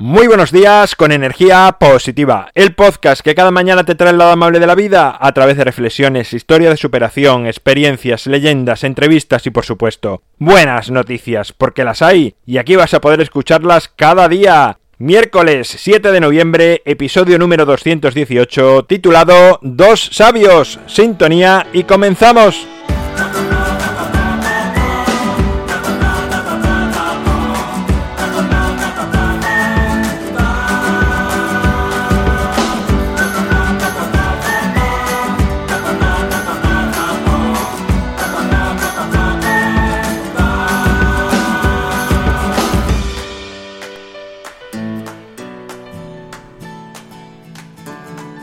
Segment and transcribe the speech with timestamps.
[0.00, 4.30] Muy buenos días con energía positiva, el podcast que cada mañana te trae el lado
[4.30, 9.50] amable de la vida a través de reflexiones, historia de superación, experiencias, leyendas, entrevistas y
[9.50, 14.78] por supuesto buenas noticias, porque las hay y aquí vas a poder escucharlas cada día.
[14.96, 22.66] Miércoles 7 de noviembre, episodio número 218, titulado Dos sabios, sintonía y comenzamos.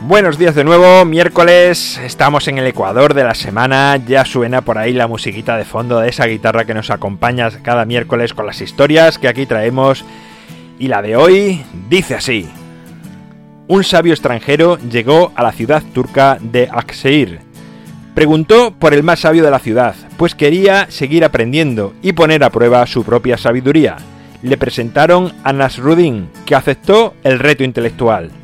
[0.08, 4.78] Buenos días de nuevo, miércoles, estamos en el Ecuador de la semana, ya suena por
[4.78, 8.62] ahí la musiquita de fondo de esa guitarra que nos acompaña cada miércoles con las
[8.62, 10.06] historias que aquí traemos
[10.78, 12.48] y la de hoy dice así.
[13.66, 17.40] Un sabio extranjero llegó a la ciudad turca de Akseir.
[18.14, 22.50] Preguntó por el más sabio de la ciudad, pues quería seguir aprendiendo y poner a
[22.50, 23.98] prueba su propia sabiduría.
[24.40, 28.37] Le presentaron a Nasruddin, que aceptó el reto intelectual.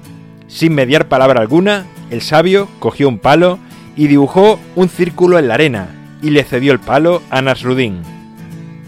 [0.48, 3.58] Sin mediar palabra alguna, el sabio cogió un palo
[3.96, 5.88] y dibujó un círculo en la arena
[6.22, 8.02] y le cedió el palo a Nasrudin.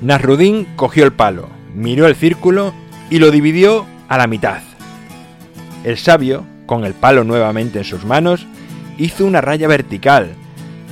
[0.03, 2.75] Nasrudin cogió el palo, miró el círculo
[3.11, 4.61] y lo dividió a la mitad.
[5.85, 8.47] El sabio, con el palo nuevamente en sus manos,
[8.99, 10.35] hizo una raya vertical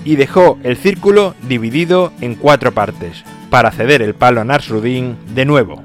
[0.04, 5.44] y dejó el círculo dividido en cuatro partes para ceder el palo a Nasrudin de
[5.44, 5.82] nuevo.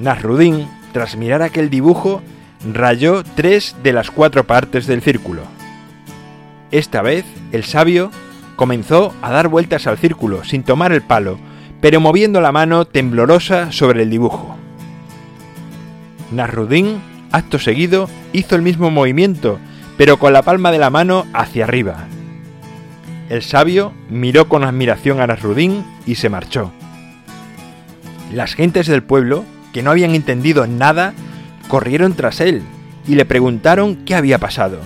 [0.00, 2.22] Nasrudin, tras mirar aquel dibujo,
[2.64, 5.42] rayó tres de las cuatro partes del círculo.
[6.70, 8.10] Esta vez, el sabio
[8.56, 11.38] comenzó a dar vueltas al círculo sin tomar el palo,
[11.80, 14.56] pero moviendo la mano temblorosa sobre el dibujo.
[16.30, 17.00] Nasrudin,
[17.32, 19.58] acto seguido, hizo el mismo movimiento,
[19.96, 22.06] pero con la palma de la mano hacia arriba.
[23.28, 26.72] El sabio miró con admiración a Nasrudin y se marchó.
[28.32, 31.14] Las gentes del pueblo, que no habían entendido nada,
[31.70, 32.62] corrieron tras él
[33.06, 34.80] y le preguntaron qué había pasado.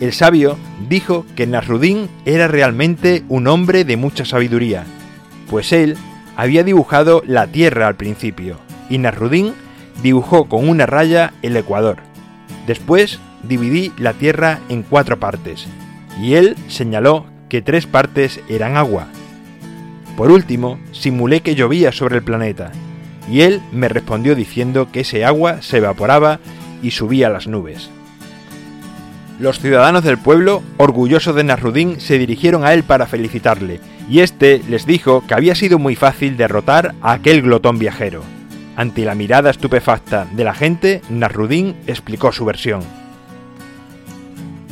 [0.00, 0.56] El sabio
[0.88, 4.84] dijo que Nasrudin era realmente un hombre de mucha sabiduría,
[5.48, 5.96] pues él
[6.36, 8.56] había dibujado la Tierra al principio,
[8.88, 9.52] y Nasrudin
[10.02, 11.98] dibujó con una raya el Ecuador.
[12.66, 15.66] Después dividí la Tierra en cuatro partes,
[16.18, 19.08] y él señaló que tres partes eran agua.
[20.16, 22.72] Por último, simulé que llovía sobre el planeta,
[23.30, 26.40] y él me respondió diciendo que ese agua se evaporaba
[26.82, 27.90] y subía a las nubes.
[29.38, 34.60] Los ciudadanos del pueblo, orgullosos de Nasrudin, se dirigieron a él para felicitarle, y éste
[34.68, 38.22] les dijo que había sido muy fácil derrotar a aquel glotón viajero.
[38.76, 42.82] Ante la mirada estupefacta de la gente, Nasrudin explicó su versión.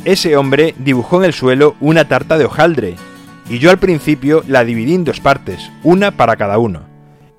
[0.05, 2.95] Ese hombre dibujó en el suelo una tarta de hojaldre,
[3.49, 6.88] y yo al principio la dividí en dos partes, una para cada uno.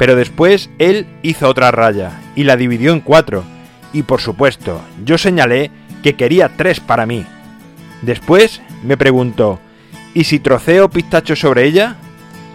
[0.01, 3.45] Pero después él hizo otra raya y la dividió en cuatro.
[3.93, 5.71] Y por supuesto, yo señalé
[6.03, 7.27] que quería tres para mí.
[8.01, 9.61] Después me preguntó,
[10.15, 11.97] ¿y si troceo pistachos sobre ella?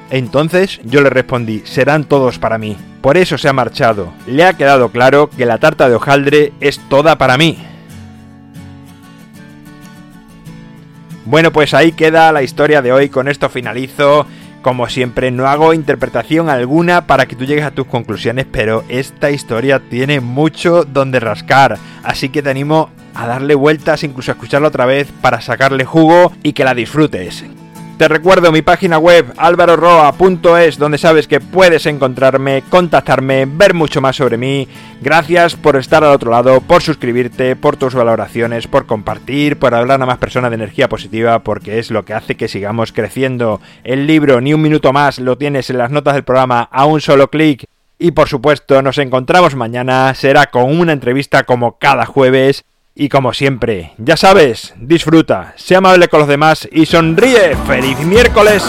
[0.10, 2.78] Entonces yo le respondí, serán todos para mí.
[3.02, 4.12] Por eso se ha marchado.
[4.26, 7.60] Le ha quedado claro que la tarta de hojaldre es toda para mí.
[11.26, 13.10] Bueno, pues ahí queda la historia de hoy.
[13.10, 14.26] Con esto finalizo.
[14.66, 19.30] Como siempre, no hago interpretación alguna para que tú llegues a tus conclusiones, pero esta
[19.30, 24.70] historia tiene mucho donde rascar, así que te animo a darle vueltas, incluso a escucharla
[24.70, 27.46] otra vez para sacarle jugo y que la disfrutes.
[27.98, 34.18] Te recuerdo mi página web alvaroroa.es donde sabes que puedes encontrarme, contactarme, ver mucho más
[34.18, 34.68] sobre mí.
[35.00, 40.02] Gracias por estar al otro lado, por suscribirte, por tus valoraciones, por compartir, por hablar
[40.02, 43.62] a más personas de energía positiva, porque es lo que hace que sigamos creciendo.
[43.86, 47.00] El libro Ni un minuto más lo tienes en las notas del programa a un
[47.00, 47.64] solo clic.
[47.98, 52.66] Y por supuesto, nos encontramos mañana, será con una entrevista como cada jueves
[52.96, 57.58] y como siempre, ya sabes, disfruta, sea amable con los demás y sonríe.
[57.68, 58.64] ¡Feliz miércoles!